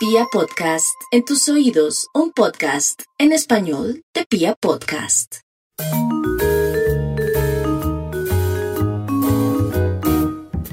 [0.00, 5.40] Pia Podcast, en tus oídos, un podcast en español de Pia Podcast.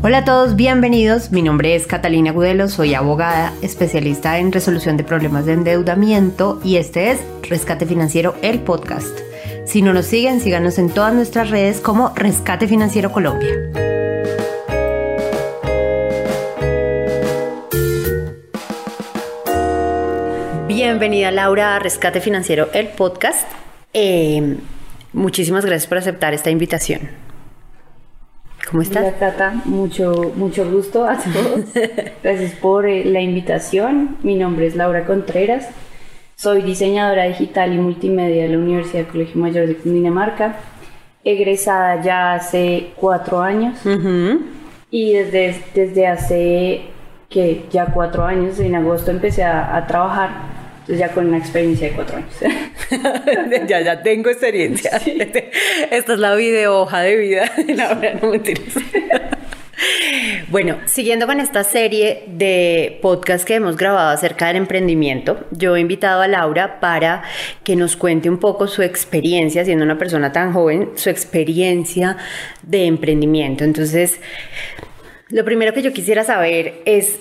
[0.02, 1.32] Hola a todos, bienvenidos.
[1.32, 6.78] Mi nombre es Catalina Gudelo, soy abogada especialista en resolución de problemas de endeudamiento y
[6.78, 9.20] este es Rescate Financiero, el podcast.
[9.66, 13.97] Si no nos siguen, síganos en todas nuestras redes como Rescate Financiero Colombia.
[20.88, 23.46] Bienvenida Laura a Rescate Financiero, el podcast.
[23.94, 24.56] Eh,
[25.12, 27.02] muchísimas gracias por aceptar esta invitación.
[28.72, 29.04] ¿Cómo estás?
[29.04, 31.66] Hola Tata, mucho, mucho gusto a todos.
[32.24, 34.16] Gracias por eh, la invitación.
[34.24, 35.68] Mi nombre es Laura Contreras.
[36.36, 40.56] Soy diseñadora digital y multimedia de la Universidad Colegio Mayor de Cundinamarca.
[41.26, 43.78] Egresada ya hace cuatro años.
[44.90, 46.82] Y desde, desde hace
[47.30, 50.57] que ya cuatro años, en agosto empecé a, a trabajar
[50.88, 52.34] entonces ya con una experiencia de cuatro años.
[53.68, 54.92] ya, ya tengo experiencia.
[55.92, 57.52] Esta es la video hoja de vida.
[57.68, 58.32] La no
[60.48, 65.82] Bueno, siguiendo con esta serie de podcasts que hemos grabado acerca del emprendimiento, yo he
[65.82, 67.24] invitado a Laura para
[67.66, 72.16] que nos cuente un poco su experiencia, siendo una persona tan joven, su experiencia
[72.64, 73.66] de emprendimiento.
[73.66, 74.22] Entonces,
[75.28, 77.20] lo primero que yo quisiera saber es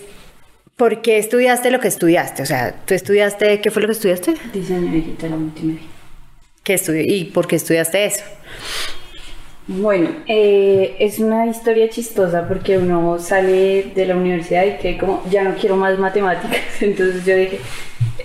[0.77, 2.43] ¿Por qué estudiaste lo que estudiaste?
[2.43, 4.35] O sea, ¿tú estudiaste, qué fue lo que estudiaste?
[4.53, 5.83] Diseño digital y multimedia.
[6.63, 8.23] ¿Qué ¿Y por qué estudiaste eso?
[9.69, 15.23] Bueno, eh, es una historia chistosa porque uno sale de la universidad y que como,
[15.31, 17.59] ya no quiero más matemáticas, entonces yo dije,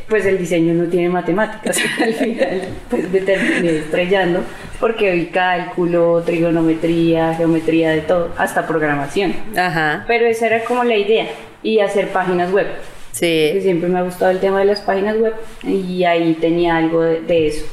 [0.10, 4.42] pues el diseño no tiene matemáticas, al final pues me terminé estrellando
[4.78, 9.34] porque vi cálculo, trigonometría, geometría, de todo, hasta programación.
[9.56, 10.04] Ajá.
[10.06, 11.28] Pero esa era como la idea
[11.64, 12.68] y hacer páginas web.
[13.12, 13.60] Sí.
[13.62, 17.48] siempre me ha gustado el tema de las páginas web y ahí tenía algo de,
[17.48, 17.66] eso.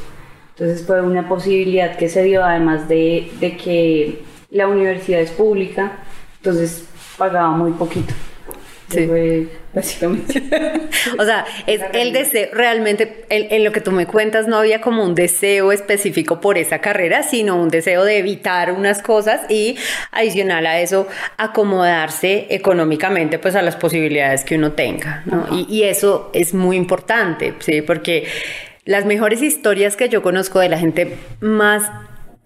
[0.51, 5.99] Entonces fue una posibilidad que se dio, además de, de que la universidad es pública,
[6.39, 8.13] entonces pagaba muy poquito.
[8.89, 9.49] Sí.
[9.75, 10.43] básicamente.
[11.19, 15.05] o sea, es el deseo, realmente, en, lo que tú me cuentas, no había como
[15.05, 19.77] un deseo específico por esa carrera, sino un deseo de evitar unas cosas y
[20.11, 21.07] adicional a eso,
[21.37, 25.47] acomodarse económicamente pues a las posibilidades que uno tenga, ¿no?
[25.53, 27.83] y, y, eso es muy importante, ¿sí?
[27.83, 28.27] Porque
[28.85, 31.91] las mejores historias que yo conozco de la gente más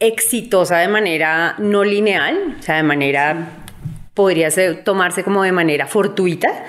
[0.01, 3.62] exitosa de manera no lineal, o sea, de manera
[4.15, 6.65] podría ser, tomarse como de manera fortuita,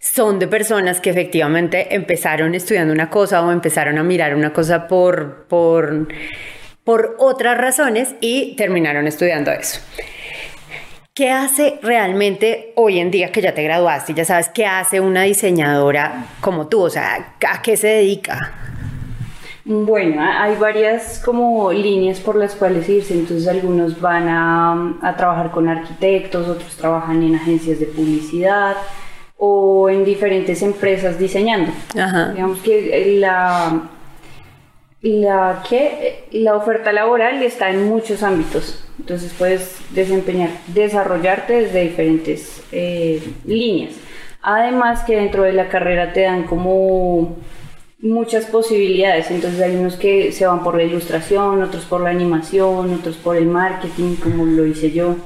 [0.00, 4.86] son de personas que efectivamente empezaron estudiando una cosa o empezaron a mirar una cosa
[4.86, 6.08] por, por,
[6.84, 9.80] por otras razones y terminaron estudiando eso.
[11.14, 15.00] ¿Qué hace realmente hoy en día que ya te graduaste y ya sabes qué hace
[15.00, 16.82] una diseñadora como tú?
[16.82, 18.67] O sea, ¿a qué se dedica?
[19.70, 25.68] Bueno, hay varias como líneas por las cuales irse, entonces algunos van a, trabajar con
[25.68, 28.76] arquitectos, otros trabajan en agencias de publicidad
[29.36, 31.70] o en diferentes empresas diseñando.
[31.92, 33.82] Digamos que la,
[35.02, 42.62] la, que, la oferta laboral está en muchos ámbitos, entonces puedes desempeñar, desarrollarte desde diferentes
[42.72, 43.92] eh, líneas.
[44.40, 47.36] Además que dentro de la carrera te dan como
[48.00, 49.30] muchas posibilidades.
[49.30, 53.36] Entonces hay unos que se van por la ilustración, otros por la animación, otros por
[53.36, 55.16] el marketing, como lo hice yo.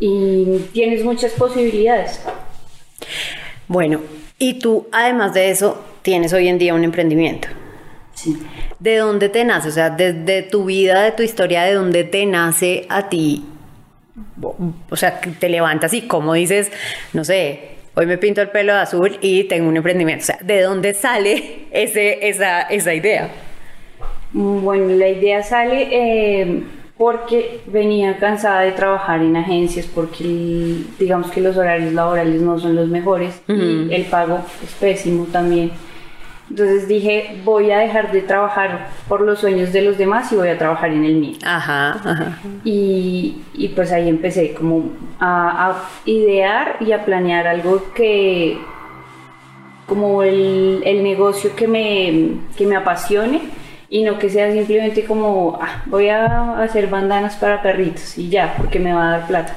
[0.00, 2.20] Y tienes muchas posibilidades.
[3.66, 4.00] Bueno,
[4.38, 7.48] y tú, además de eso, tienes hoy en día un emprendimiento.
[8.14, 8.36] Sí.
[8.78, 9.68] ¿De dónde te nace?
[9.68, 13.44] O sea, desde tu vida, de tu historia, ¿de dónde te nace a ti?
[14.90, 16.70] O sea, te levantas y como dices,
[17.12, 20.22] no sé, hoy me pinto el pelo de azul y tengo un emprendimiento.
[20.22, 23.28] O sea, ¿de dónde sale ese, esa, esa idea?
[24.32, 26.62] Bueno, la idea sale eh,
[26.96, 32.76] porque venía cansada de trabajar en agencias porque digamos que los horarios laborales no son
[32.76, 35.72] los mejores y el pago es pésimo también.
[36.50, 40.48] Entonces dije, voy a dejar de trabajar por los sueños de los demás y voy
[40.48, 41.36] a trabajar en el mío.
[41.44, 42.38] Ajá, ajá.
[42.64, 48.58] Y, y pues ahí empecé como a, a, idear y a planear algo que,
[49.86, 53.42] como el, el negocio que me, que me apasione
[53.90, 58.54] y no que sea simplemente como, ah, voy a hacer bandanas para perritos y ya,
[58.56, 59.54] porque me va a dar plata.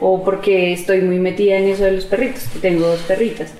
[0.00, 3.54] O porque estoy muy metida en eso de los perritos, que tengo dos perritas.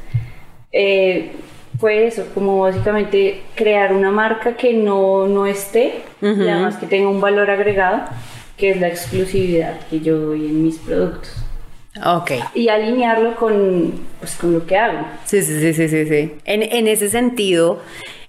[0.71, 1.33] Eh,
[1.79, 7.09] fue eso, como básicamente crear una marca que no, no esté, y además que tenga
[7.09, 8.03] un valor agregado,
[8.57, 11.37] que es la exclusividad que yo doy en mis productos.
[12.05, 12.33] Ok.
[12.55, 15.07] Y alinearlo con, pues, con lo que hago.
[15.25, 16.35] Sí, sí, sí, sí, sí, sí.
[16.45, 17.81] En, en ese sentido,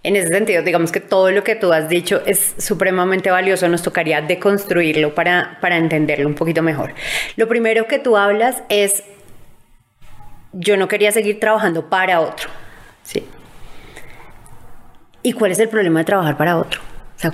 [0.01, 3.81] en ese sentido, digamos que todo lo que tú has dicho es supremamente valioso, nos
[3.83, 6.93] tocaría deconstruirlo para, para entenderlo un poquito mejor.
[7.35, 9.03] Lo primero que tú hablas es,
[10.53, 12.49] yo no quería seguir trabajando para otro,
[13.03, 13.23] ¿sí?
[15.29, 16.81] ¿Y cuál es el problema de trabajar para otro?
[17.15, 17.31] O sea,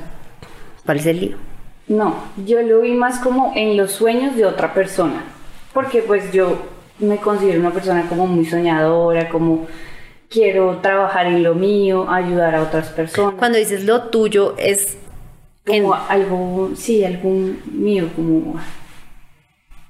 [0.85, 1.37] ¿cuál es el lío?
[1.87, 2.13] No,
[2.45, 5.23] yo lo vi más como en los sueños de otra persona,
[5.73, 6.57] porque pues yo
[6.99, 9.67] me considero una persona como muy soñadora, como
[10.29, 13.35] quiero trabajar en lo mío, ayudar a otras personas.
[13.39, 14.97] Cuando dices lo tuyo es...
[15.65, 17.29] Como algo, sí, algo
[17.71, 18.59] mío, como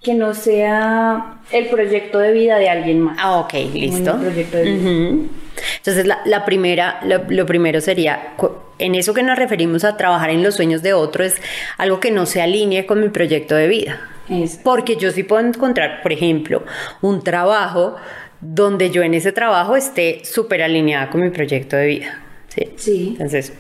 [0.04, 3.18] que no sea el proyecto de vida de alguien más.
[3.20, 4.14] Ah, ok, listo.
[4.14, 5.30] Un proyecto de vida.
[5.78, 8.34] Entonces, la, la primera, lo, lo primero sería,
[8.80, 11.36] en eso que nos referimos a trabajar en los sueños de otro, es
[11.78, 14.02] algo que no se alinee con mi proyecto de vida.
[14.30, 14.60] Eso.
[14.64, 16.64] Porque yo sí puedo encontrar, por ejemplo,
[17.02, 17.96] un trabajo
[18.42, 22.22] donde yo en ese trabajo esté súper alineada con mi proyecto de vida.
[22.50, 22.70] ¿sí?
[22.76, 23.08] Sí.
[23.12, 23.54] Entonces,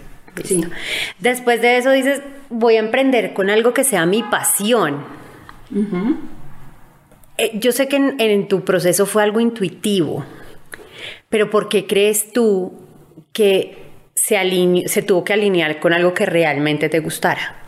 [0.44, 0.62] Sí.
[1.20, 5.06] Después de eso dices, voy a emprender con algo que sea mi pasión.
[5.74, 6.18] Ujú.
[7.38, 10.26] Eh, yo sé que en, en tu proceso fue algo intuitivo,
[11.30, 12.74] pero ¿por qué crees tú
[13.34, 13.78] que
[14.16, 17.62] se, aline- se tuvo que alinear con algo que realmente te gustara?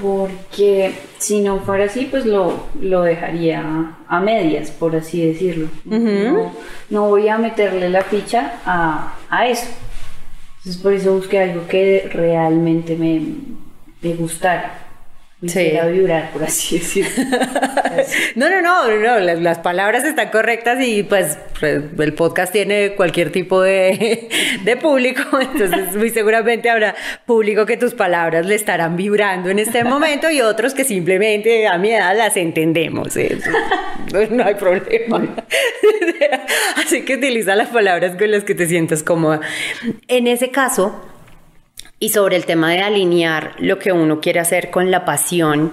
[0.00, 5.68] Porque si no fuera así, pues lo, lo dejaría a medias, por así decirlo.
[5.84, 6.52] no,
[6.90, 9.66] no voy a meterle la ficha a, a eso.
[10.58, 13.20] Entonces por eso busqué algo que realmente me,
[14.00, 14.81] me gustara.
[15.42, 15.58] Sí.
[15.58, 17.10] hiciera vibrar, por así decirlo.
[18.36, 23.30] No, no, no, no, las, las palabras están correctas y pues el podcast tiene cualquier
[23.30, 24.28] tipo de,
[24.64, 26.94] de público, entonces muy seguramente habrá
[27.26, 31.76] público que tus palabras le estarán vibrando en este momento y otros que simplemente a
[31.76, 33.38] mi edad las entendemos, ¿eh?
[34.30, 35.22] no hay problema.
[36.76, 39.40] Así que utiliza las palabras con las que te sientas cómoda.
[40.08, 41.11] En ese caso,
[42.02, 45.70] y sobre el tema de alinear lo que uno quiere hacer con la pasión,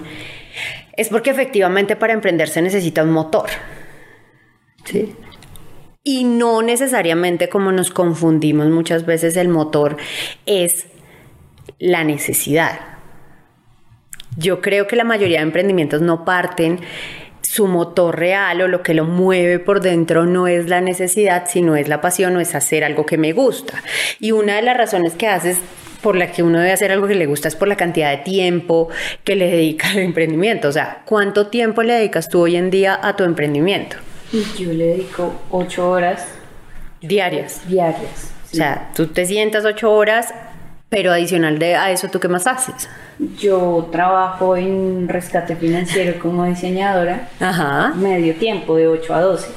[0.96, 3.50] es porque efectivamente para emprender se necesita un motor.
[4.84, 5.12] ¿sí?
[6.04, 9.96] Y no necesariamente como nos confundimos muchas veces el motor
[10.46, 10.86] es
[11.80, 12.78] la necesidad.
[14.36, 16.78] Yo creo que la mayoría de emprendimientos no parten
[17.50, 21.74] su motor real o lo que lo mueve por dentro no es la necesidad, sino
[21.74, 23.82] es la pasión o es hacer algo que me gusta.
[24.20, 25.58] Y una de las razones que haces
[26.00, 28.18] por la que uno debe hacer algo que le gusta es por la cantidad de
[28.18, 28.88] tiempo
[29.24, 30.68] que le dedica al emprendimiento.
[30.68, 33.96] O sea, ¿cuánto tiempo le dedicas tú hoy en día a tu emprendimiento?
[34.56, 36.24] Yo le dedico ocho horas
[37.00, 37.68] Diarias.
[37.68, 38.32] diarias.
[38.52, 40.32] O sea, tú te sientas ocho horas,
[40.90, 42.88] pero adicional de a eso, ¿tú qué más haces?
[43.38, 47.94] Yo trabajo en rescate financiero como diseñadora Ajá.
[47.94, 49.50] medio tiempo, de 8 a 12.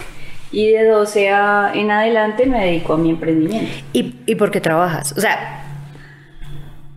[0.51, 3.71] Y de 12 a, en adelante me dedico a mi emprendimiento.
[3.91, 5.11] ¿Y, ¿Y por qué trabajas?
[5.17, 5.63] O sea,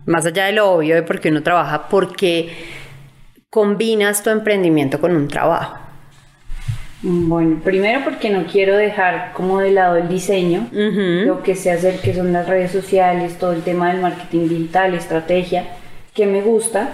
[0.05, 2.55] más allá de lo obvio de por qué uno trabaja, ¿por qué
[3.49, 5.79] combinas tu emprendimiento con un trabajo?
[7.03, 11.99] Bueno, primero porque no quiero dejar como de lado el diseño, lo que sé hacer
[11.99, 15.65] que son las redes sociales, todo el tema del marketing digital, estrategia,
[16.15, 16.89] que me gusta.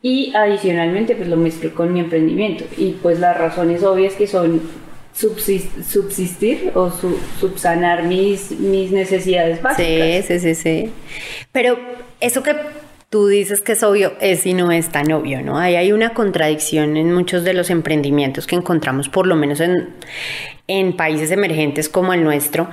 [0.00, 2.64] Y adicionalmente pues lo mezclo con mi emprendimiento.
[2.76, 4.60] Y pues las razones obvias que son
[5.16, 10.26] subsis- subsistir o su- subsanar mis, mis necesidades básicas.
[10.26, 10.90] Sí, sí, sí, sí.
[11.52, 11.78] Pero
[12.20, 12.56] eso que
[13.12, 15.58] tú dices que es obvio es y no es tan obvio, ¿no?
[15.58, 19.90] Ahí hay una contradicción en muchos de los emprendimientos que encontramos, por lo menos en,
[20.66, 22.70] en países emergentes como el nuestro.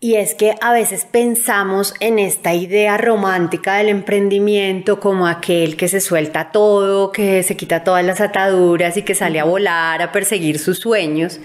[0.00, 5.88] Y es que a veces pensamos en esta idea romántica del emprendimiento como aquel que
[5.88, 10.12] se suelta todo, que se quita todas las ataduras y que sale a volar, a
[10.12, 11.40] perseguir sus sueños.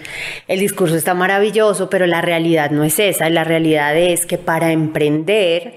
[0.50, 3.29] El discurso está maravilloso, pero la realidad no es esa.
[3.29, 5.75] La realidad es que para emprender,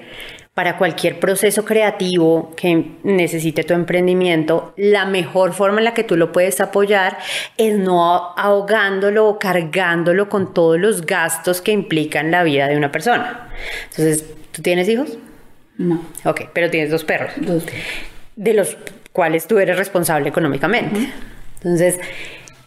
[0.55, 6.17] para cualquier proceso creativo que necesite tu emprendimiento, la mejor forma en la que tú
[6.17, 7.19] lo puedes apoyar
[7.57, 12.91] es no ahogándolo o cargándolo con todos los gastos que implican la vida de una
[12.93, 13.49] persona.
[13.91, 15.17] Entonces, ¿tú tienes hijos?
[15.79, 17.65] No, Ok, pero tienes dos perros, dos.
[18.37, 18.77] de los
[19.13, 21.11] cuales tú eres responsable económicamente.
[21.57, 21.99] Entonces,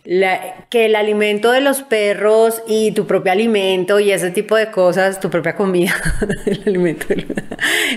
[0.05, 4.69] la- que el alimento de los perros y tu propio alimento y ese tipo de
[4.71, 5.93] cosas, tu propia comida,
[6.45, 7.27] el alimento del-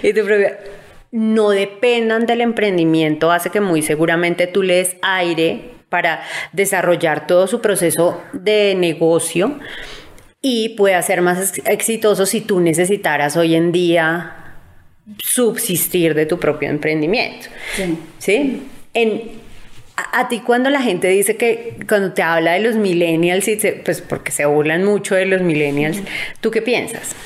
[0.02, 0.58] y tu propia
[1.12, 6.20] no dependan del emprendimiento hace que muy seguramente tú le des aire para
[6.52, 9.58] desarrollar todo su proceso de negocio
[10.42, 14.32] y pueda ser más ex- exitoso si tú necesitaras hoy en día
[15.18, 17.46] subsistir de tu propio emprendimiento.
[17.76, 17.98] Sí.
[18.18, 18.62] ¿Sí?
[18.94, 19.22] En,
[19.96, 24.02] A, ti cuando la gente dice que cuando te habla de los millennials, y pues
[24.02, 26.02] porque se burlan mucho de los millennials,
[26.40, 27.16] ¿tú qué piensas?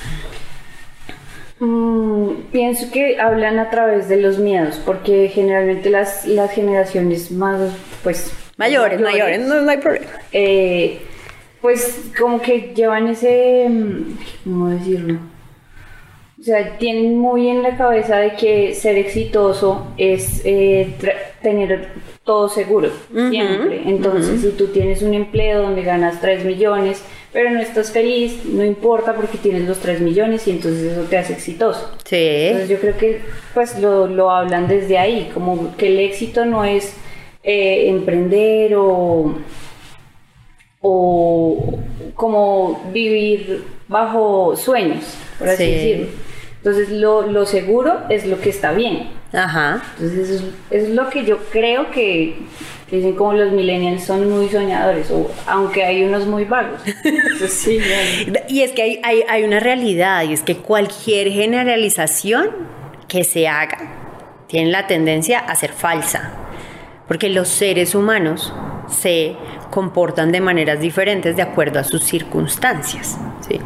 [1.59, 7.73] Mm, pienso que hablan a través de los miedos, porque generalmente las, las generaciones más,
[8.05, 8.33] pues...
[8.57, 10.07] Mayores, mayores, no, hay problema.
[10.33, 11.00] Eh,
[11.61, 15.19] pues como que llevan ese, mm, ¿cómo decirlo?
[16.41, 20.95] O sea, tienen muy en la cabeza de que ser exitoso es eh,
[21.43, 21.89] tener
[22.31, 22.91] todo seguro,
[23.29, 23.83] siempre.
[23.87, 28.65] Entonces, si tú tienes un empleo donde ganas 3 millones, pero no estás feliz, no
[28.65, 31.91] importa porque tienes los 3 millones y entonces eso te hace exitoso.
[32.05, 32.15] Sí.
[32.17, 33.21] Entonces yo creo que
[33.53, 36.95] pues lo, lo hablan desde ahí, como que el éxito no es
[37.43, 39.35] eh, emprender o,
[40.81, 41.79] o
[42.15, 45.03] como vivir bajo sueños,
[45.37, 46.07] por así decirlo.
[46.59, 49.09] Entonces lo, lo, seguro es lo que está bien.
[49.33, 49.83] Ajá.
[49.99, 52.37] Entonces eso es, lo que yo creo que,
[52.91, 56.81] dicen como los millennials son muy soñadores, o, aunque hay unos muy vagos.
[57.49, 57.79] sí,
[58.49, 62.51] y es que hay, hay, hay una realidad, y es que cualquier generalización
[63.07, 63.79] que se haga
[64.49, 66.33] tiene la tendencia a ser falsa,
[67.07, 68.53] porque los seres humanos
[68.89, 69.37] se
[69.71, 73.17] comportan de maneras diferentes de acuerdo a sus circunstancias.
[73.49, 73.61] ¿sí?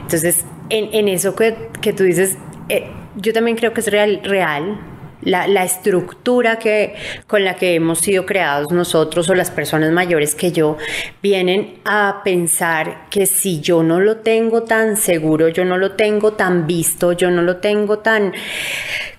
[0.00, 1.52] Entonces, en, eso que,
[1.92, 2.38] tú dices,
[2.68, 2.86] eh,
[3.16, 4.78] yo también creo que es real, real
[5.22, 6.94] la, estructura que,
[7.26, 10.76] con la que hemos sido creados nosotros o las personas mayores que yo
[11.22, 16.32] vienen a pensar que si yo no lo tengo tan seguro, yo no lo tengo
[16.32, 18.32] tan visto, yo no lo tengo tan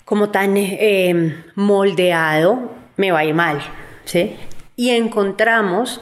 [0.06, 3.62] como tan eh, moldeado, me va a ir mal.
[4.06, 4.36] ¿sí?
[4.76, 6.02] Y encontramos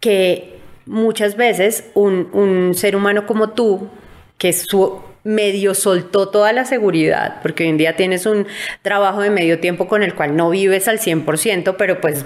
[0.00, 3.88] que muchas veces un, un ser humano como tú,
[4.36, 8.46] que su medio soltó toda la seguridad, porque hoy en día tienes un
[8.82, 12.24] trabajo de medio tiempo con el cual no vives al 100%, pero pues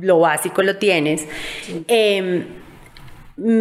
[0.00, 1.26] lo básico lo tienes.
[1.86, 2.44] Em,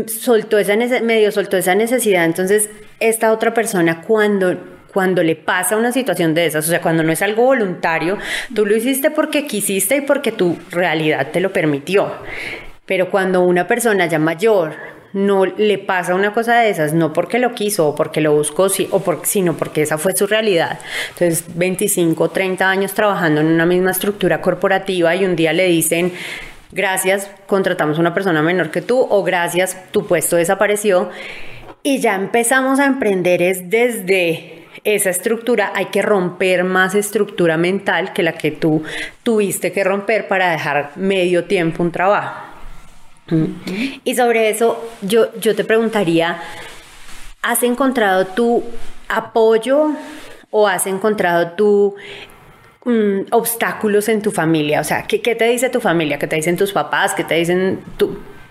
[0.07, 2.69] soltó esa medio soltó esa necesidad, entonces
[3.00, 4.57] esta otra persona cuando
[4.91, 8.17] cuando le pasa una situación de esas, o sea, cuando no es algo voluntario,
[8.53, 12.12] tú lo hiciste porque quisiste y porque tu realidad te lo permitió.
[12.86, 14.74] Pero cuando una persona ya mayor
[15.13, 18.68] no le pasa una cosa de esas, no porque lo quiso o porque lo buscó,
[18.91, 20.80] o por, sino porque esa fue su realidad.
[21.10, 26.13] Entonces, 25, 30 años trabajando en una misma estructura corporativa y un día le dicen,
[26.72, 31.10] gracias, contratamos a una persona menor que tú o gracias, tu puesto desapareció.
[31.84, 38.13] Y ya empezamos a emprender es desde esa estructura, hay que romper más estructura mental
[38.13, 38.84] que la que tú
[39.24, 42.50] tuviste que romper para dejar medio tiempo un trabajo.
[44.03, 46.41] Y sobre eso yo, yo te preguntaría,
[47.41, 48.63] ¿has encontrado tu
[49.07, 49.91] apoyo
[50.50, 51.95] o has encontrado tu
[52.85, 54.81] mm, obstáculos en tu familia?
[54.81, 56.19] O sea, ¿qué, te dice tu familia?
[56.19, 57.13] ¿Qué te dicen tus papás?
[57.13, 57.79] ¿Qué te dicen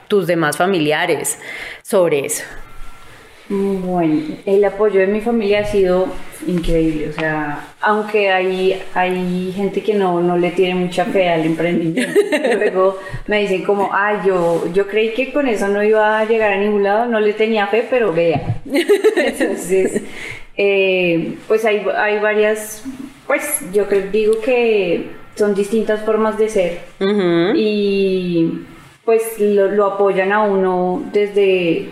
[0.09, 1.39] tus demás familiares
[1.83, 2.45] sobre eso?
[3.53, 6.07] Bueno, el apoyo de mi familia ha sido
[6.47, 11.45] increíble, o sea, aunque hay, hay gente que no, no le tiene mucha fe al
[11.45, 12.13] emprendimiento,
[12.55, 16.53] luego me dicen como, ah, yo, yo creí que con eso no iba a llegar
[16.53, 18.63] a ningún lado, no le tenía fe, pero vea.
[19.17, 20.01] Entonces,
[20.57, 22.85] eh, pues hay, hay varias,
[23.27, 26.79] pues yo creo, digo que son distintas formas de ser
[27.57, 28.61] y
[29.05, 31.89] pues lo, lo apoyan a uno desde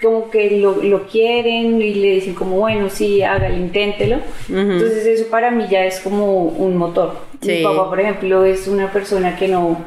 [0.00, 4.18] como que lo, lo, quieren y le dicen como, bueno, sí, hágalo, inténtelo.
[4.48, 7.16] Entonces eso para mí ya es como un motor.
[7.42, 9.78] Mi papá, por ejemplo, es una persona que no,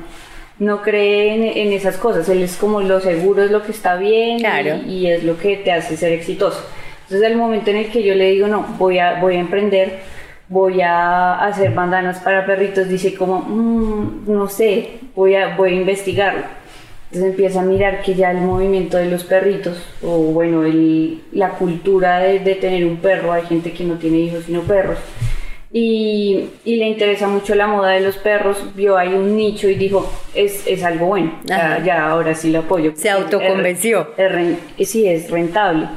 [0.60, 2.28] no cree en, esas cosas.
[2.30, 4.40] Él es como lo seguro es lo que está bien
[4.88, 6.62] y, es lo que te hace ser exitoso.
[7.04, 10.00] Entonces el momento en el que yo le digo, no, voy a, voy a emprender,
[10.50, 15.76] voy a hacer bandanas para perritos, dice como, mm, no sé, voy a, voy a
[15.76, 16.61] investigarlo
[17.12, 21.50] entonces empieza a mirar que ya el movimiento de los perritos, o bueno, el, la
[21.50, 24.98] cultura de, de, tener un perro, hay gente que no tiene hijos sino perros,
[25.74, 29.76] y, y, le interesa mucho la moda de los perros, vio ahí un nicho y
[29.76, 32.94] dijo, es, es algo bueno, ya, ya, ahora sí lo apoyo.
[32.96, 34.08] Se autoconvenció.
[34.80, 35.90] sí, es rentable.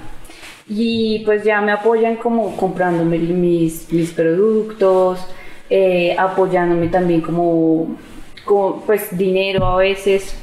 [0.68, 5.24] Y pues ya me apoyan como comprándome mis, mis productos,
[5.70, 7.96] eh, apoyándome también como,
[8.44, 10.36] como pues dinero a veces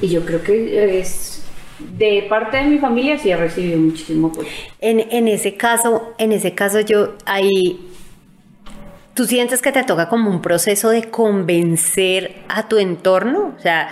[0.00, 1.42] y yo creo que es
[1.78, 4.48] de parte de mi familia sí he recibido muchísimo apoyo.
[4.80, 7.90] En, en ese caso, en ese caso yo ahí
[9.14, 13.54] ¿Tú sientes que te toca como un proceso de convencer a tu entorno?
[13.56, 13.88] O sea,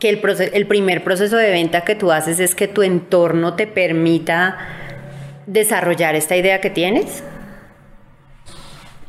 [0.00, 0.20] que el,
[0.52, 4.58] el primer proceso de venta que tú haces es que tu entorno te permita
[5.46, 7.22] desarrollar esta idea que tienes.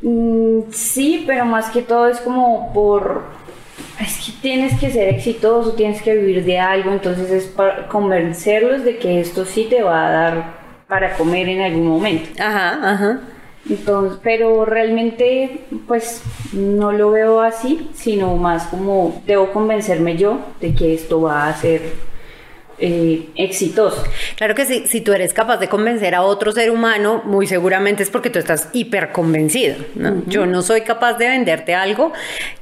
[0.02, 3.24] Mm, sí, pero más que todo es como por...
[4.00, 8.84] Es que tienes que ser exitoso, tienes que vivir de algo, entonces es para convencerlos
[8.84, 10.54] de que esto sí te va a dar
[10.86, 12.28] para comer en algún momento.
[12.38, 13.20] Ajá, ajá.
[13.68, 16.22] Entonces, pero realmente pues
[16.52, 21.54] no lo veo así, sino más como debo convencerme yo de que esto va a
[21.54, 21.94] ser
[22.78, 24.04] eh, exitoso.
[24.36, 28.02] Claro que sí, si tú eres capaz de convencer a otro ser humano, muy seguramente
[28.02, 29.76] es porque tú estás hiper convencido.
[29.94, 30.22] ¿no?
[30.26, 32.12] Yo no soy capaz de venderte algo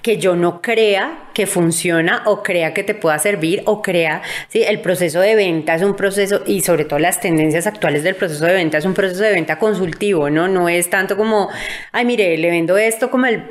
[0.02, 4.62] que yo no crea que funciona o crea que te pueda servir o crea, sí,
[4.62, 8.44] el proceso de venta es un proceso y sobre todo las tendencias actuales del proceso
[8.44, 10.47] de venta es un proceso de venta consultivo, ¿no?
[10.47, 11.49] No es tanto como,
[11.90, 13.42] ay, mire, le vendo esto como el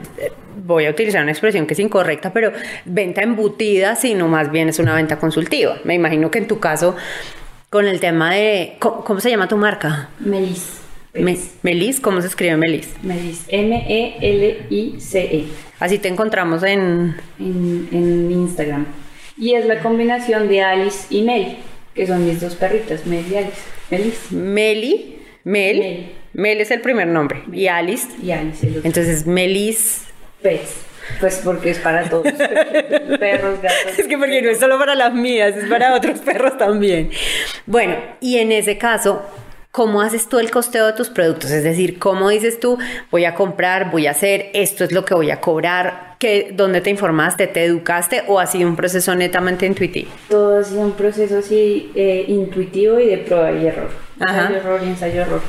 [0.55, 2.51] voy a utilizar una expresión que es incorrecta, pero
[2.85, 5.77] venta embutida, sino más bien es una venta consultiva.
[5.83, 6.95] Me imagino que en tu caso,
[7.69, 10.09] con el tema de, ¿cómo, se llama tu marca?
[10.19, 10.81] Melis.
[11.61, 12.89] Melis, ¿cómo se escribe Melis?
[13.03, 15.45] Melis, M-E-L-I-C-E.
[15.79, 17.15] Así te encontramos en...
[17.39, 18.31] en...
[18.31, 18.85] Instagram.
[19.37, 21.57] Y es la combinación de Alice y Mel,
[21.93, 23.61] que son mis dos perritas, Mel y Alice.
[23.89, 24.31] Melis.
[24.31, 26.13] Meli, Mel.
[26.33, 26.61] Mel.
[26.61, 27.43] es el primer nombre.
[27.51, 28.07] Y Alice.
[28.21, 28.87] Y Alice el otro.
[28.87, 30.03] Entonces, Melis
[30.41, 30.92] Pets.
[31.19, 32.23] Pues porque es para todos.
[33.19, 33.97] perros, gatos.
[33.97, 37.11] Es que porque no es solo para las mías, es para otros perros también.
[37.65, 39.21] Bueno, y en ese caso,
[39.71, 41.51] ¿cómo haces tú el costeo de tus productos?
[41.51, 42.77] Es decir, ¿cómo dices tú,
[43.11, 46.15] voy a comprar, voy a hacer, esto es lo que voy a cobrar?
[46.19, 50.09] ¿Qué, ¿Dónde te informaste, te educaste o ha sido un proceso netamente intuitivo?
[50.29, 53.89] Todo ha sido un proceso así eh, intuitivo y de prueba y error.
[54.19, 55.41] Ensayo, error y ensayo, error.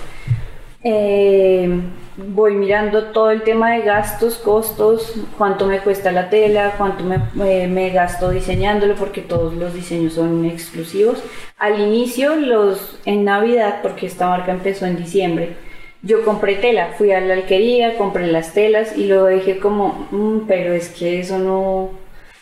[0.84, 1.80] Eh,
[2.16, 7.66] voy mirando todo el tema de gastos, costos, cuánto me cuesta la tela, cuánto me,
[7.66, 11.22] me, gasto diseñándolo, porque todos los diseños son exclusivos.
[11.58, 15.56] Al inicio, los en Navidad, porque esta marca empezó en diciembre,
[16.02, 20.46] yo compré tela, fui a la alquería, compré las telas y luego dije como, mm,
[20.46, 21.84] pero es que eso no,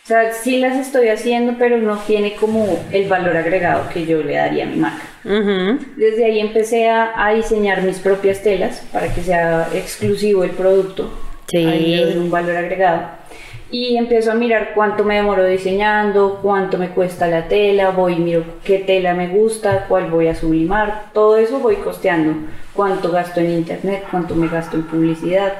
[0.03, 4.21] o sea, sí las estoy haciendo, pero no tiene como el valor agregado que yo
[4.21, 5.12] le daría a mi marca.
[5.23, 11.11] Desde ahí empecé a, diseñar mis propias telas para que sea exclusivo el producto.
[11.47, 11.65] Sí.
[11.65, 13.23] Ahí un valor agregado.
[13.71, 18.19] Y empiezo a mirar cuánto me demoro diseñando, cuánto me cuesta la tela, voy y
[18.19, 22.35] miro qué tela me gusta, cuál voy a sublimar, todo eso voy costeando,
[22.73, 25.53] cuánto gasto en internet, cuánto me gasto en publicidad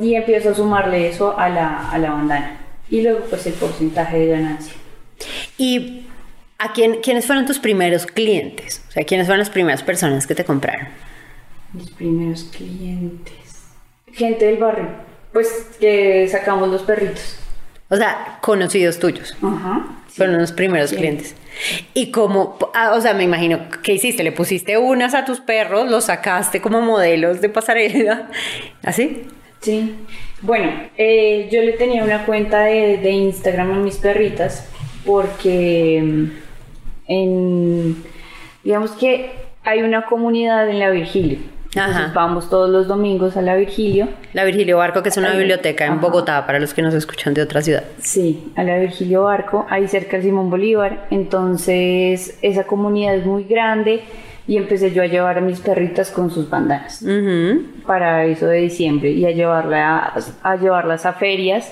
[0.00, 2.58] y empiezo a sumarle eso a la, a la bandana
[2.90, 4.74] y luego pues el porcentaje de ganancia.
[5.56, 6.07] ¿Y
[6.58, 8.82] a quién, quiénes fueron tus primeros clientes?
[8.88, 10.88] O sea, ¿quiénes fueron las primeras personas que te compraron?
[11.74, 13.34] Los primeros clientes.
[14.12, 14.88] Gente del barrio,
[15.32, 17.36] pues que sacamos los perritos.
[17.90, 19.36] O sea, conocidos tuyos.
[19.42, 19.86] Ajá.
[20.08, 21.36] Fueron los primeros clientes.
[21.94, 24.22] Y como, ah, o sea, me imagino, ¿qué hiciste?
[24.24, 25.88] ¿Le pusiste unas a tus perros?
[25.88, 28.28] ¿Los sacaste como modelos de pasarela?
[28.82, 29.22] ¿Así?
[29.60, 29.94] Sí.
[30.42, 34.68] Bueno, eh, yo le tenía una cuenta de, Instagram a mis perritas
[35.04, 36.47] porque mm,
[37.08, 38.04] en,
[38.62, 39.32] digamos que
[39.64, 41.38] hay una comunidad en la Virgilio.
[42.14, 44.08] vamos todos los domingos a la Virgilio.
[44.32, 47.42] La Virgilio Barco, que es una biblioteca en Bogotá, para los que nos escuchan de
[47.42, 47.84] otra ciudad.
[47.98, 51.06] Sí, a la Virgilio Barco, ahí cerca del Simón Bolívar.
[51.10, 54.02] Entonces, esa comunidad es muy grande
[54.48, 57.04] y empecé yo a llevar a mis perritas con sus bandanas
[57.86, 61.70] para eso de diciembre y a, llevarla a, llevarlas a ferias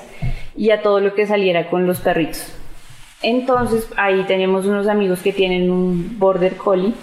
[0.54, 2.52] y a todo lo que saliera con los perritos.
[3.22, 6.94] Entonces ahí tenemos unos amigos que tienen un border collie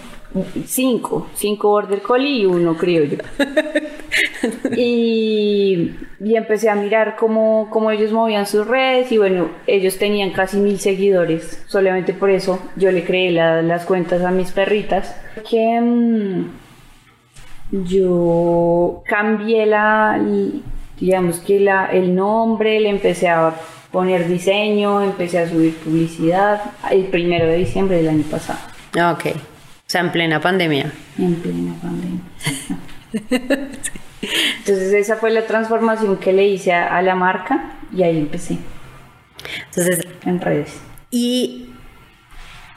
[0.66, 3.18] cinco, cinco border collie y uno criollo.
[4.78, 10.32] y, y empecé a mirar cómo, cómo, ellos movían sus redes y bueno, ellos tenían
[10.32, 15.16] casi mil seguidores, solamente por eso yo le creé las cuentas a mis perritas.
[15.50, 16.46] Que mm,
[17.86, 20.20] yo cambié la,
[21.00, 23.54] digamos que la, el nombre, le empecé a
[23.94, 28.60] poner diseño, empecé a subir publicidad el primero de diciembre del año pasado.
[29.14, 29.28] Ok
[29.94, 30.92] sea, en plena pandemia.
[31.20, 32.22] En plena pandemia.
[34.58, 38.58] Entonces esa fue la transformación que le hice a, la marca y ahí empecé.
[39.68, 40.74] Entonces, en redes.
[41.12, 41.70] Y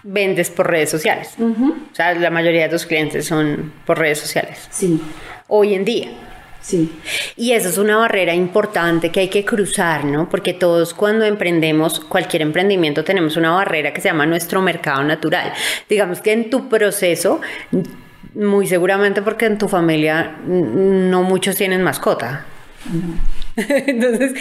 [0.02, 1.36] vendes por redes sociales.
[1.38, 4.68] O sea, la mayoría de tus clientes son por redes sociales.
[4.70, 5.00] Sí.
[5.48, 6.08] Hoy en día.
[6.66, 6.90] Sí.
[7.36, 10.28] Y eso es una barrera importante que hay que cruzar, ¿no?
[10.28, 15.52] Porque todos cuando emprendemos cualquier emprendimiento tenemos una barrera que se llama nuestro mercado natural.
[15.88, 17.40] Digamos que en tu proceso,
[18.34, 22.46] muy seguramente porque en tu familia no muchos tienen mascota.
[23.56, 24.34] Entonces,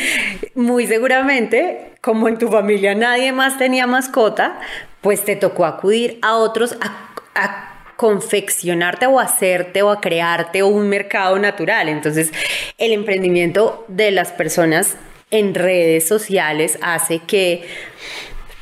[0.55, 4.59] muy seguramente, como en tu familia nadie más tenía mascota,
[5.01, 6.75] pues te tocó acudir a otros
[7.35, 11.89] a confeccionarte o hacerte o a crearte un mercado natural.
[11.89, 12.31] Entonces,
[12.77, 14.97] el emprendimiento de las personas
[15.31, 17.63] en redes sociales hace que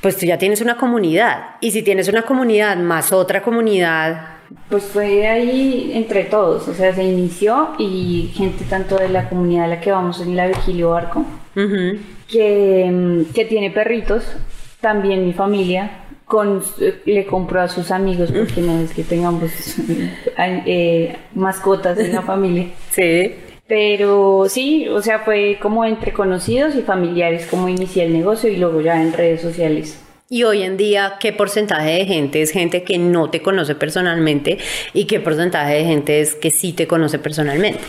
[0.01, 1.55] pues tú ya tienes una comunidad.
[1.61, 4.33] Y si tienes una comunidad más otra comunidad
[4.69, 9.65] pues fue ahí entre todos, o sea, se inició y gente tanto de la comunidad
[9.65, 11.25] a la que vamos en la Virgilio Barco,
[12.29, 14.23] que, que, tiene perritos,
[14.79, 16.02] también mi familia,
[16.33, 16.63] con,
[17.05, 19.51] le compró a sus amigos, porque no es que tengamos
[20.39, 22.69] eh, mascotas en la familia.
[22.89, 23.35] Sí.
[23.67, 28.57] Pero sí, o sea, fue como entre conocidos y familiares como inicié el negocio y
[28.57, 30.01] luego ya en redes sociales.
[30.27, 34.57] Y hoy en día, ¿qué porcentaje de gente es gente que no te conoce personalmente
[34.91, 37.79] y qué porcentaje de gente es que sí te conoce personalmente?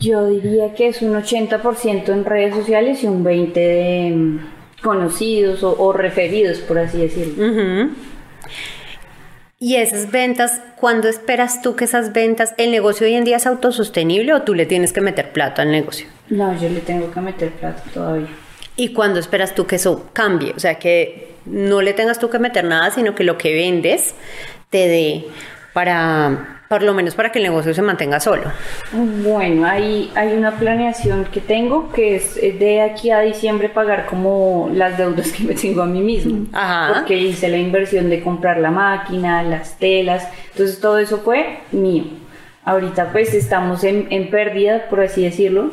[0.00, 4.40] Yo diría que es un 80% en redes sociales y un 20% de
[4.82, 7.90] conocidos o, referidos, por así decirlo.
[9.58, 13.46] Y esas ventas, ¿cuándo esperas tú que esas ventas, el negocio hoy en día es
[13.46, 16.08] autosostenible o tú le tienes que meter plata al negocio?
[16.30, 18.26] No, yo le tengo que meter plata todavía.
[18.74, 20.52] ¿Y cuándo esperas tú que eso cambie?
[20.56, 24.16] O sea, que no le tengas tú que meter nada, sino que lo que vendes
[24.70, 25.26] te dé
[25.72, 28.50] para, por lo menos para que el negocio se mantenga solo.
[28.92, 34.70] Bueno, hay, hay una planeación que tengo que es de aquí a diciembre pagar como
[34.72, 36.46] las deudas que me tengo a mí mismo.
[36.54, 36.94] Ajá.
[36.94, 42.04] Porque hice la inversión de comprar la máquina, las telas, entonces todo eso fue mío.
[42.64, 45.72] Ahorita pues estamos en, en pérdida, por así decirlo,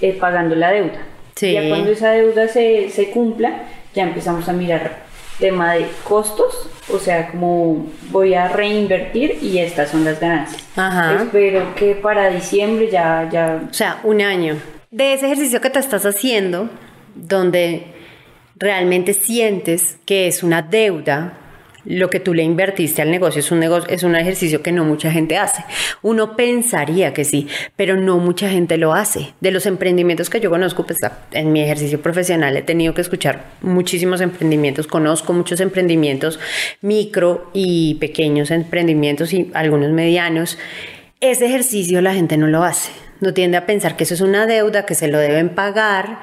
[0.00, 1.02] eh, pagando la deuda.
[1.36, 1.52] Sí.
[1.52, 3.62] Ya cuando esa deuda se, se cumpla,
[3.94, 5.04] ya empezamos a mirar
[5.38, 10.62] tema de costos, o sea, como voy a reinvertir y estas son las ganancias.
[10.76, 11.22] Ajá.
[11.22, 13.62] Espero que para diciembre ya, ya...
[13.70, 14.56] O sea, un año.
[14.90, 16.68] De ese ejercicio que te estás haciendo,
[17.14, 17.86] donde
[18.56, 21.38] realmente sientes que es una deuda
[21.84, 24.84] lo que tú le invertiste al negocio es un negocio, es un ejercicio que no
[24.84, 25.64] mucha gente hace.
[26.02, 29.34] Uno pensaría que sí, pero no mucha gente lo hace.
[29.40, 30.98] De los emprendimientos que yo conozco, pues
[31.32, 36.38] en mi ejercicio profesional he tenido que escuchar muchísimos emprendimientos, conozco muchos emprendimientos
[36.80, 40.58] micro y pequeños emprendimientos y algunos medianos.
[41.20, 42.90] Ese ejercicio la gente no lo hace.
[43.20, 46.20] No tiende a pensar que eso es una deuda, que se lo deben pagar,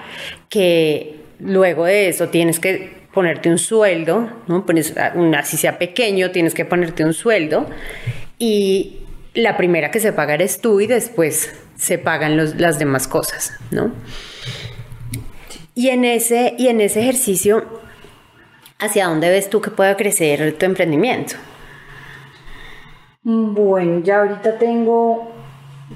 [0.50, 4.66] que luego de eso tienes que ponerte un sueldo, ¿no?
[4.66, 4.96] Pones,
[5.38, 7.68] así sea pequeño, tienes que ponerte un sueldo
[8.38, 9.00] y
[9.34, 13.92] la primera que se paga eres tú y después se pagan las demás cosas, ¿no?
[15.76, 17.66] Y en, ese, y en ese ejercicio,
[18.80, 21.36] ¿hacia dónde ves tú que pueda crecer tu emprendimiento?
[23.24, 25.32] Bueno, ya ahorita tengo,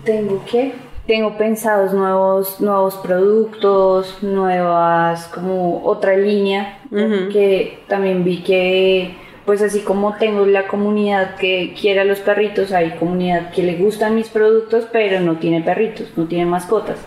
[0.06, 0.74] tengo que
[1.08, 6.80] tengo pensados nuevos, nuevos productos, nuevas, como otra línea,
[7.32, 12.72] que también vi que, pues así como tengo la comunidad que quiere a los perritos,
[12.72, 17.00] hay comunidad que le gustan mis productos, pero no tiene perritos, no tiene mascotas,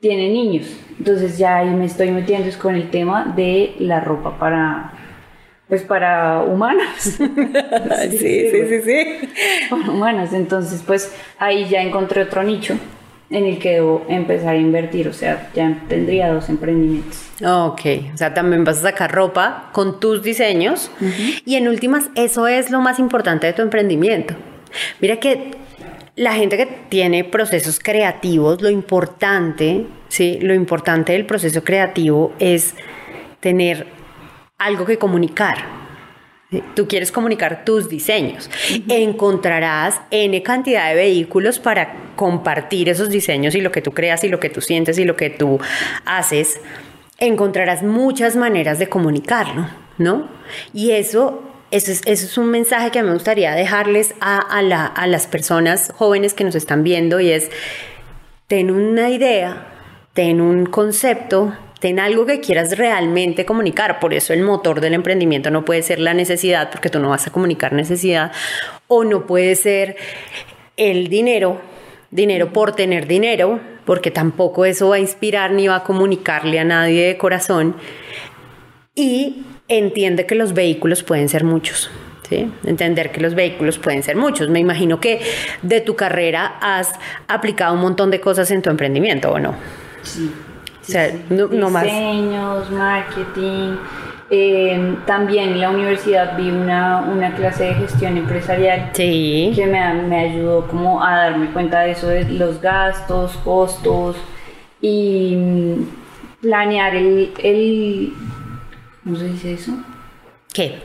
[0.00, 0.66] tiene niños.
[0.98, 4.92] Entonces ya ahí me estoy metiendo con el tema de la ropa para,
[5.68, 6.98] pues para humanas.
[7.00, 7.18] sí,
[8.18, 9.28] sí, sí, sí.
[9.70, 10.34] Para humanas.
[10.34, 12.76] Entonces, pues ahí ya encontré otro nicho
[13.30, 17.26] en el que debo empezar a invertir, o sea, ya tendría dos emprendimientos.
[17.44, 17.80] Ok,
[18.14, 20.90] o sea, también vas a sacar ropa con tus diseños
[21.44, 24.34] y en últimas, eso es lo más importante de tu emprendimiento.
[25.00, 25.50] Mira que
[26.16, 30.38] la gente que tiene procesos creativos, lo importante, ¿sí?
[30.40, 32.74] Lo importante del proceso creativo es
[33.40, 33.86] tener
[34.58, 35.58] algo que comunicar.
[36.74, 38.48] Tú quieres comunicar tus diseños.
[38.88, 44.28] Encontrarás N cantidad de vehículos para compartir esos diseños y lo que tú creas y
[44.28, 45.60] lo que tú sientes y lo que tú
[46.06, 46.58] haces.
[47.18, 50.28] Encontrarás muchas maneras de comunicarlo, ¿no?
[50.72, 55.26] Y eso, eso, es, eso es un mensaje que me gustaría dejarles a, a las
[55.26, 57.50] personas jóvenes que nos están viendo y es,
[58.46, 59.66] ten una idea,
[60.14, 64.00] ten un concepto, ten algo que quieras realmente comunicar.
[64.00, 67.26] Por eso el motor del emprendimiento no puede ser la necesidad, porque tú no vas
[67.26, 68.32] a comunicar necesidad,
[68.88, 69.96] o no puede ser
[70.76, 71.60] el dinero,
[72.10, 76.64] dinero por tener dinero, porque tampoco eso va a inspirar ni va a comunicarle a
[76.64, 77.76] nadie de corazón.
[78.94, 81.90] Y entiende que los vehículos pueden ser muchos.
[82.28, 82.52] ¿Sí?
[82.66, 84.50] Entender que los vehículos pueden ser muchos.
[84.50, 85.22] Me imagino que
[85.62, 86.92] de tu carrera has
[87.26, 89.54] aplicado un montón de cosas en tu emprendimiento, ¿o no?
[90.02, 90.30] Sí,
[90.88, 93.76] o sea, no, Diseños, marketing.
[94.30, 100.20] Eh, también en la universidad vi una, una, clase de gestión empresarial que me, me,
[100.20, 104.16] ayudó como a darme cuenta de eso, de los gastos, costos
[104.82, 105.86] y mm,
[106.42, 108.12] planear el, el
[109.02, 109.72] ¿cómo se dice eso?
[110.52, 110.78] ¿Qué?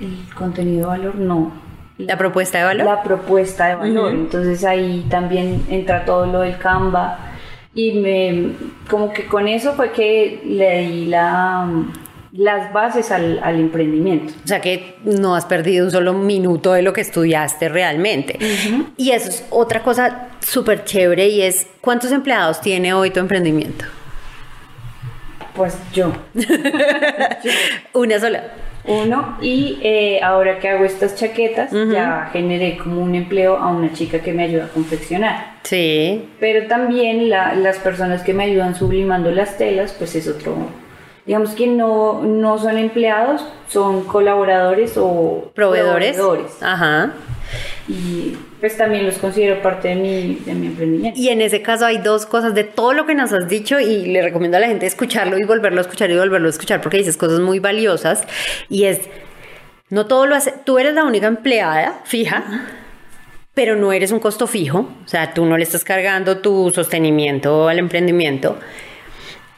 [0.00, 1.52] El contenido de valor, no.
[1.98, 2.86] la propuesta de valor.
[2.86, 4.12] La propuesta de valor.
[4.12, 7.33] Entonces ahí también entra todo lo del Canva
[7.74, 8.52] y me
[8.88, 11.68] como que con eso fue que le di la
[12.34, 14.34] las bases al, emprendimiento.
[14.44, 18.38] O sea que no has perdido un solo minuto de lo que estudiaste realmente.
[18.96, 23.84] Y eso es otra cosa súper chévere y es, ¿cuántos empleados tiene hoy tu emprendimiento?
[25.54, 26.12] Pues yo.
[27.92, 28.42] Una sola.
[28.86, 33.92] Uno, y eh, ahora que hago estas chaquetas, ya generé como un empleo a una
[33.92, 35.54] chica que me ayuda a confeccionar.
[35.62, 36.28] Sí.
[36.38, 40.56] Pero también las personas que me ayudan sublimando las telas, pues es otro,
[41.26, 46.18] digamos que no, no son empleados, son colaboradores o proveedores.
[46.60, 47.12] Ajá.
[47.88, 51.18] Y pues también los considero parte de mi, de mi emprendimiento.
[51.18, 54.06] Y en ese caso hay dos cosas de todo lo que nos has dicho y
[54.06, 56.96] le recomiendo a la gente escucharlo y volverlo a escuchar y volverlo a escuchar porque
[56.96, 58.24] dices cosas muy valiosas
[58.68, 59.00] y es,
[59.90, 62.44] no todo lo hace, tú eres la única empleada fija
[63.54, 67.68] pero no eres un costo fijo, o sea, tú no le estás cargando tu sostenimiento
[67.68, 68.58] al emprendimiento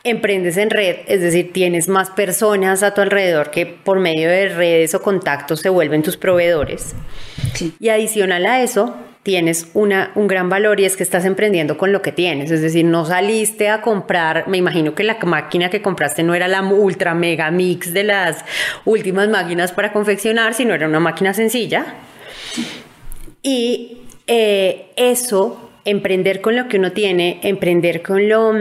[0.07, 4.49] emprendes en red, es decir, tienes más personas a tu alrededor que por medio de
[4.49, 6.95] redes o contactos se vuelven tus proveedores.
[7.81, 11.90] Y adicional a eso, tienes una, un gran valor y es que estás emprendiendo con
[11.90, 12.53] lo que tienes.
[12.53, 16.47] Es decir, no saliste a comprar, me imagino que la máquina que compraste no era
[16.47, 18.45] la ultra mega mix de las
[18.85, 21.97] últimas máquinas para confeccionar, sino era una máquina sencilla.
[23.42, 28.55] Y eh, eso, emprender con lo que uno tiene, emprender con lo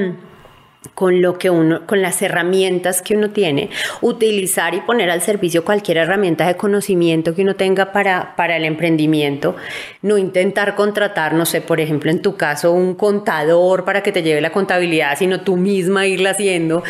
[0.93, 3.69] con lo que uno, con las herramientas que uno tiene,
[4.01, 8.65] utilizar y poner al servicio cualquier herramienta de conocimiento que uno tenga para, para el
[8.65, 9.55] emprendimiento,
[10.01, 14.23] no intentar contratar, no sé, por ejemplo, en tu caso, un contador para que te
[14.23, 16.83] lleve la contabilidad, sino tú misma irla haciendo,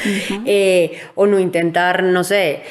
[0.46, 2.64] eh, o no intentar, no sé,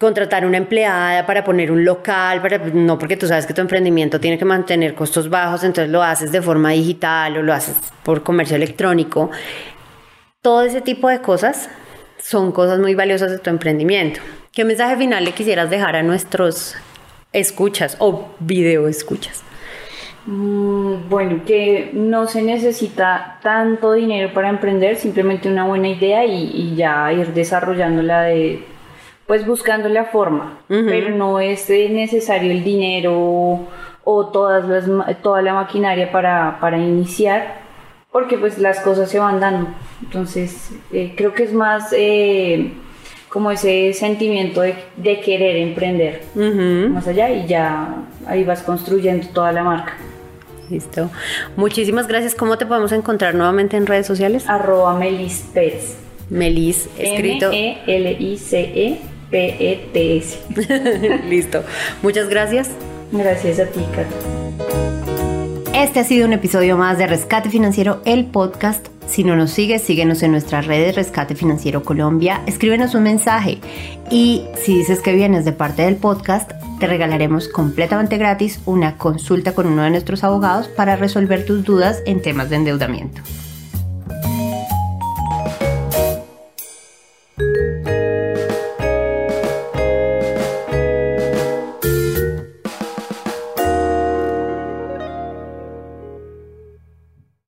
[0.00, 4.18] contratar una empleada para poner un local, para, no porque tú sabes que tu emprendimiento
[4.18, 8.22] tiene que mantener costos bajos, entonces lo haces de forma digital o lo haces por
[8.22, 9.30] comercio electrónico.
[10.42, 11.68] Todo ese tipo de cosas
[12.16, 14.20] son cosas muy valiosas de tu emprendimiento.
[14.54, 16.76] ¿Qué mensaje final le quisieras dejar a nuestros
[17.34, 19.42] escuchas o video escuchas?
[20.24, 26.74] Mm, bueno, que no se necesita tanto dinero para emprender, simplemente una buena idea y,
[26.74, 28.64] ya ir desarrollándola de,
[29.26, 33.68] pues buscando la forma, pero no es necesario el dinero
[34.04, 37.60] o todas las, toda la maquinaria para, para iniciar
[38.12, 39.68] porque pues las cosas se van dando.
[40.02, 42.72] Entonces, eh, creo que es más eh,
[43.28, 44.74] como ese sentimiento de,
[45.20, 49.94] querer emprender más allá y ya ahí vas construyendo toda la marca.
[50.70, 51.10] Listo.
[51.56, 52.34] Muchísimas gracias.
[52.34, 54.48] ¿Cómo te podemos encontrar nuevamente en redes sociales?
[54.48, 55.96] Arroba Melis Pets.
[56.30, 57.50] Melis, escrito.
[57.50, 58.78] M-E-L-I-C-E-P-E-T-S.
[61.28, 61.64] Listo.
[62.02, 62.70] Muchas gracias.
[63.10, 64.06] Gracias a ti, Kat.
[65.74, 68.86] Este ha sido un episodio más de Rescate Financiero, el podcast.
[69.10, 73.58] Si no nos sigues, síguenos en nuestras redes Rescate Financiero Colombia, escríbenos un mensaje
[74.08, 79.52] y si dices que vienes de parte del podcast, te regalaremos completamente gratis una consulta
[79.52, 83.20] con uno de nuestros abogados para resolver tus dudas en temas de endeudamiento.